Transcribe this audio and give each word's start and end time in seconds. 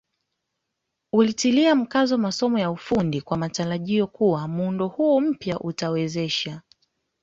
Ulitilia 1.13 1.75
mkazo 1.75 2.17
masomo 2.17 2.59
ya 2.59 2.67
kiufundi 2.69 3.21
kwa 3.21 3.37
matarajio 3.37 4.07
kuwa 4.07 4.47
muundo 4.47 4.87
huu 4.87 5.21
mpya 5.21 5.59
utawawezesha 5.59 6.61